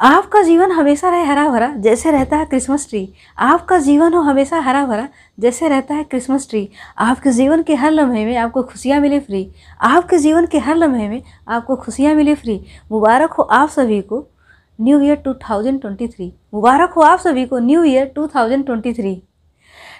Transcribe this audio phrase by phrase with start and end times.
[0.00, 3.08] आपका जीवन हमेशा रहे हरा भरा जैसे रहता है क्रिसमस ट्री
[3.38, 7.90] आपका जीवन हो हमेशा हरा भरा जैसे रहता है क्रिसमस ट्री आपके जीवन के हर
[7.90, 9.46] लम्हे में आपको खुशियाँ मिले फ्री
[9.84, 12.60] आपके जीवन के हर लम्हे में आपको खुशियाँ मिले फ्री
[12.92, 14.26] मुबारक हो आप सभी को
[14.78, 19.16] न्यू ईयर 2023 मुबारक हो आप सभी को न्यू ईयर 2023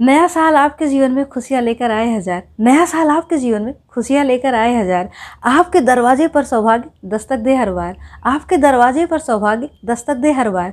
[0.00, 4.24] नया साल आपके जीवन में खुशियाँ लेकर आए हज़ार। नया साल आपके जीवन में खुशियाँ
[4.24, 5.08] लेकर आए हज़ार।
[5.46, 7.96] आपके दरवाजे पर सौभाग्य, दस्तक दे हर बार।
[8.26, 10.72] आपके दरवाजे पर सौभाग्य, दस्तक दे हर बार।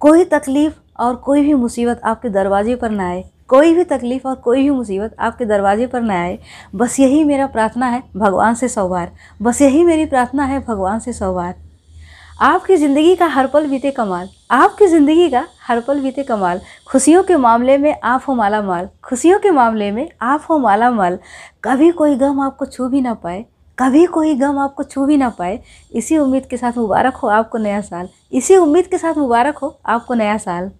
[0.00, 4.34] कोई तकलीफ़ और कोई भी मुसीबत आपके दरवाजे पर ना आए। कोई भी तकलीफ़ और
[4.34, 6.38] कोई भी मुसीबत आपके दरवाजे पर ना आए।
[6.74, 9.10] बस यही मेरा प्रार्थना है, भगवान से सौ बार
[9.42, 11.54] बस यही मेरी प्रार्थना है, भगवान से सौ बार
[12.40, 17.22] आपकी ज़िंदगी का हर पल बीते कमाल। आपकी ज़िंदगी का हर पल बीते कमाल। खुशियों
[17.22, 21.18] के मामले में आप हो माला माल खुशियों के मामले में आप हो माला माल
[21.64, 23.44] कभी कोई गम आपको छू भी ना पाए।
[23.78, 25.60] कभी कोई गम आपको छू भी ना पाए।
[25.92, 29.78] इसी उम्मीद के साथ मुबारक हो आपको नया साल। इसी उम्मीद के साथ मुबारक हो
[29.86, 30.70] आपको नया साल।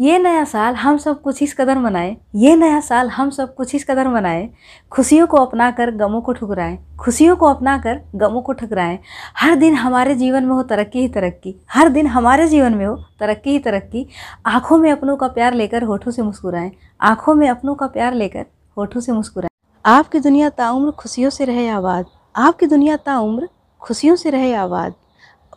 [0.00, 3.74] ये नया साल हम सब कुछ इस कदर मनाएँ। ये नया साल हम सब कुछ
[3.74, 4.48] इस कदर मनाएँ।
[4.90, 8.98] खुशियों को अपना कर गमों को ठुकराएँ। खुशियों को अपना कर गमों को ठुकराएँ।
[9.36, 12.96] हर दिन हमारे जीवन में हो तरक्की ही तरक्की। हर दिन हमारे जीवन में हो
[13.20, 14.06] तरक्की ही तरक्की।
[14.46, 18.46] आँखों में अपनों का प्यार लेकर होठों से मुस्कुराएँ। आँखों में अपनों का प्यार लेकर
[18.76, 19.50] होठों से मुस्कुराएँ।
[19.84, 22.06] आपकी दुनिया ताउम्र खुशियों से रहे आबाद।
[22.36, 23.48] आपकी दुनिया ताउम्र
[23.80, 24.94] खुशियों से रहे आबाद।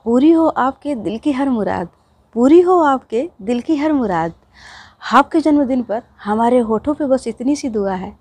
[0.06, 1.88] पूरी हो आपके दिल की हर मुराद।
[2.38, 4.34] पूरी हो आपके दिल की हर मुराद।
[5.14, 8.12] आपके जन्मदिन पर हमारे होठों पे बस इतनी सी दुआ है।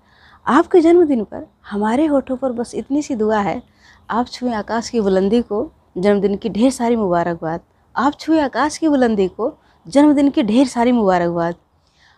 [0.45, 3.61] आपके जन्मदिन पर हमारे होठों पर बस इतनी सी दुआ है।
[4.09, 7.61] आप छुए आकाश की बुलंदी को, जन्मदिन की ढेर सारी मुबारकबाद।
[7.95, 9.53] आप छुए आकाश की बुलंदी को,
[9.85, 11.55] जन्मदिन की ढेर सारी मुबारकबाद।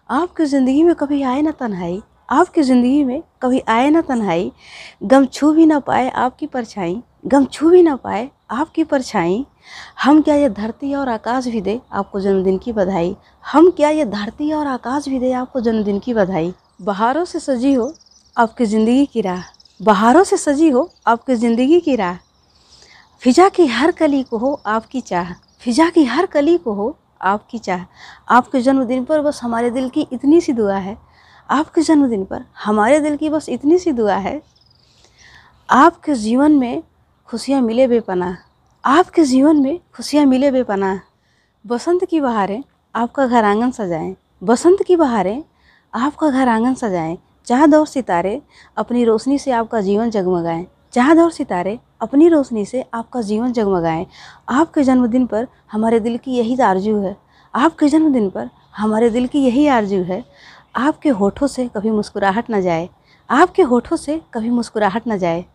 [0.10, 4.52] आपकी ज़िंदगी में कभी आए ना तन्हाई, आपकी ज़िंदगी में कभी आए ना तन्हाई।
[5.04, 9.46] गम छू भी ना पाए आपकी परछाई। गम छू भी ना पाए, आपकी परछाई।
[10.04, 13.16] हम क्या ये धरती और आकाश भी दे आपको जन्मदिन की बधाई?
[13.46, 16.54] हम क्या ये धरती और आकाश भी दे आपको जन्मदिन की बधाई?
[16.82, 17.94] बहारों से सजी हो
[18.38, 19.44] आपकी ज़िंदगी की राह।
[19.80, 22.18] बहारों से सजी हो आपकी ज़िंदगी की राह।
[23.22, 27.58] फिजा की हर कली को हो आपकी चाह। फिजा की हर कली को हो आपकी
[27.58, 27.86] चाह।
[28.30, 30.98] आपके जन्मदिन पर बस हमारे दिल की इतनी सी दुआ है।
[31.50, 34.42] आपके जन्मदिन पर हमारे दिल की बस इतनी सी दुआ है।
[35.70, 36.84] आपके जीवन में
[37.30, 38.38] खुशियाँ मिले बेपना।
[38.86, 41.02] आपके जीवन में खुशियाँ मिले बेपना।
[41.68, 42.64] बसंत की बहारें
[42.96, 45.44] आपका घर आँगन सजाएँ। बसंत की बहारें
[45.94, 48.42] आपका घर आँगन सजाएँ। चाँद और सितारे
[48.78, 54.06] अपनी रोशनी से आपका जीवन जगमगाएँ। चाँद और सितारे अपनी रोशनी से आपका जीवन जगमगाएँ।
[54.50, 57.16] आपके जन्मदिन पर हमारे दिल की यही आरज़ू है।
[57.56, 60.24] आपके जन्मदिन पर हमारे दिल की यही आरज़ू है।
[60.76, 62.90] आपके होठों से कभी मुस्कुराहट न जाए।
[63.30, 65.46] आपके होठों से कभी मुस्कुराहट न जाए।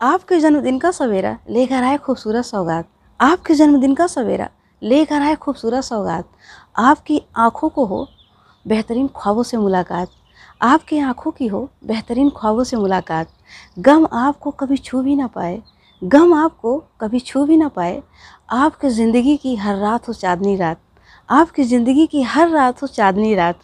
[0.00, 2.88] आपके जन्मदिन का सवेरा, लेकर आए खूबसूरत सौगात।
[3.20, 4.48] आपके जन्मदिन का सवेरा,
[4.82, 6.28] लेकर आए खूबसूरत सौगात।
[6.78, 8.06] आपकी आँखों को हो
[8.66, 10.10] बेहतरीन ख्वाबों से मुलाकात।
[10.62, 13.32] आपकी आँखों की हो बेहतरीन ख्वाबों से मुलाकात।
[13.78, 15.60] गम आपको कभी छू भी ना पाए।
[16.02, 18.02] गम आपको कभी छू भी ना पाए।
[18.52, 20.80] आपके ज़िंदगी की हर रात हो चाँदनी रात।
[21.28, 23.58] आपकी ज़िंदगी की हर रात हो चाँदनी रात।